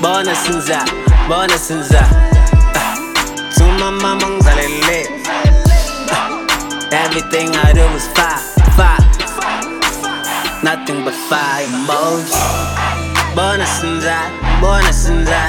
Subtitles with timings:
[0.00, 0.84] bona sinza
[1.28, 2.00] bona sinza.
[2.74, 2.94] Ah,
[3.56, 5.08] Tuma mama ngizalele
[6.12, 8.40] ah, Everything I do is fire,
[8.76, 9.04] fire.
[10.62, 12.34] Nothing but fire emoji
[13.34, 14.16] Bona sinza,
[14.60, 15.40] bona sinza.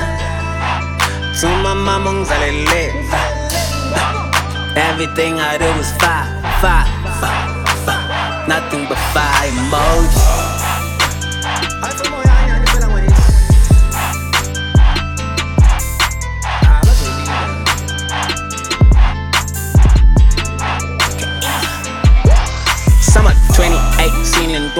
[1.41, 6.27] Tuma mama ngizalele ah, Everything I do is fire,
[6.62, 6.88] fire,
[7.20, 10.48] fire Nothing but fire emoji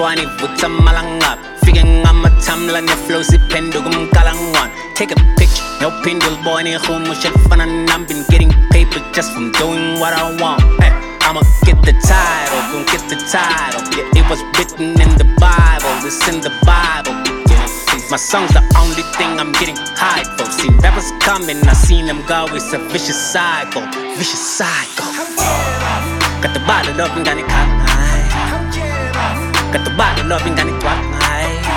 [0.00, 7.66] intwani vutha malangap Fike ngama-timeline ne-flow siphenduka umkalangwane Take a picture, nophinde ulibone ihumusha elifana
[7.66, 12.60] nami Been getting paper just from doing what I want hey, I'ma get the title,
[12.72, 17.16] gon' get the title Yeah, it was written in the Bible, it's in the Bible
[18.10, 20.44] my song's the only thing I'm getting high for.
[20.50, 22.48] See rappers coming, I seen them go.
[22.50, 23.82] It's a vicious cycle,
[24.16, 25.06] vicious cycle.
[26.42, 27.79] Got the bottle up and got it high.
[29.70, 30.74] Got the bottle up and got it.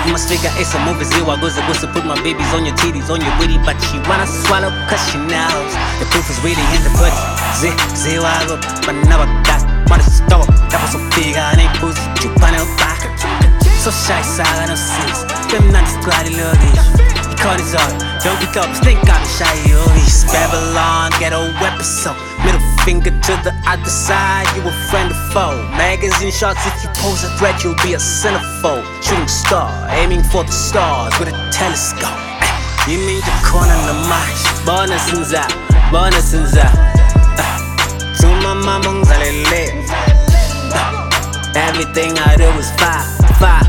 [0.04, 1.38] You must figure it's a movie zero.
[1.38, 4.68] Goes to put my babies on your titties, on your witty, but she wanna swallow
[4.90, 7.14] cause she knows the proof is really in the pudding.
[7.56, 8.28] Z, zero,
[8.82, 10.44] but never got what is store.
[10.74, 12.02] That was so big, I ain't pussy.
[12.20, 13.06] You panel back.
[13.78, 15.22] So shy, saga no six.
[15.54, 16.82] Them nuts glad luggage.
[17.30, 17.94] He caught his art.
[18.26, 18.68] Don't pick up,
[19.06, 19.54] got a shy
[19.94, 22.18] He's Babylon, ghetto episode.
[22.42, 25.56] Middle finger to the other side, you a friend or foe.
[25.72, 28.84] Magazine shots, if you pose a threat, you'll be a centerfold.
[29.02, 32.12] Shooting star, aiming for the stars with a telescope.
[32.44, 34.28] Eh, you need the corner of my
[34.68, 35.50] bonus and zap,
[35.90, 36.76] bonus and zap.
[37.40, 37.56] Eh,
[38.20, 39.64] to my mama, ngizalele.
[40.76, 43.08] Eh, everything I do is fire,
[43.40, 43.64] fire.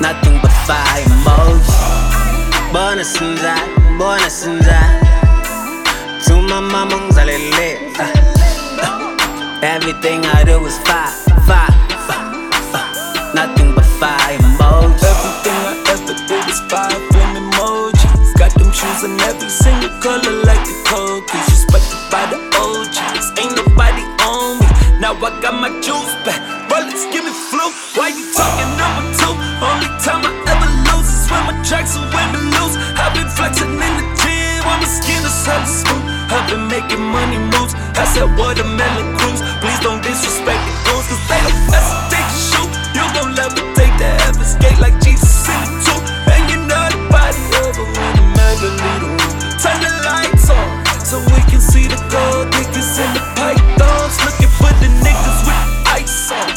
[0.00, 1.74] Nothing but fire emoji.
[2.72, 3.66] Bonus and that,
[3.98, 4.46] bonus
[6.28, 7.78] To my mama, ngizalele.
[7.98, 8.12] Ah.
[9.62, 11.10] Everything I do is fire,
[11.48, 11.72] fire,
[12.08, 13.34] fire.
[13.34, 15.04] Nothing but fire emoji.
[15.12, 18.32] Everything I ever did is fire flame emojis.
[18.38, 21.26] Got them shoes in every single color like the code.
[21.28, 23.26] Keys respected by the OGs.
[23.40, 24.66] Ain't nobody on me.
[25.00, 26.38] Now I got my juice back.
[26.68, 27.66] Bullets give me flu.
[27.96, 29.34] Why you talking number two?
[29.64, 32.76] Only time I ever lose is when my tracks are women loose.
[33.00, 34.62] I've been flexing in the gym.
[34.66, 35.96] while my skin is hella smooth.
[35.96, 35.97] I've
[36.48, 37.74] been making money moves.
[38.00, 39.40] I said watermelon cruise.
[39.60, 42.70] Please don't disrespect the goons, cause they don't hesitate to shoot.
[42.96, 46.02] You gon' levitate the heavens gate like Jesus in the tomb.
[46.32, 49.12] And you know the body of a when the mega leader
[49.60, 50.66] Turn the lights on
[51.04, 54.16] so we can see the gold diggers and the pythons.
[54.24, 55.62] Looking for the niggas with
[56.00, 56.48] ice on.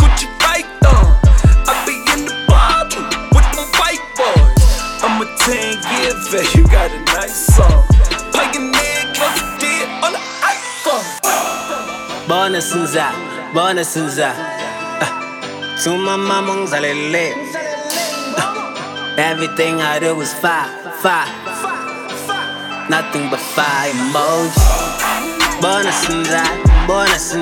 [0.00, 1.04] Gucci python.
[1.68, 3.04] I be in the bottle
[3.36, 4.64] with my white boys.
[5.04, 7.95] I'm a 10 year vet, you got a nice song.
[12.46, 13.12] And zap,
[13.52, 13.94] bonus.
[13.94, 13.98] To
[15.98, 17.34] my mama, ngizalele.
[18.38, 19.18] Ah.
[19.18, 20.70] Everything I do is fire,
[21.02, 21.26] fire.
[22.88, 24.62] Nothing but fire emoji.
[26.24, 27.32] Zap, bonus.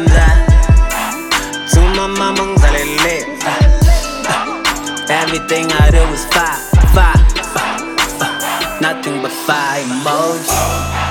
[1.75, 3.17] To my mama, ngizalele.
[3.45, 5.21] Ah.
[5.21, 6.57] Everything I do is fire,
[6.97, 7.21] fire.
[8.81, 11.04] Nothing but fire emoji.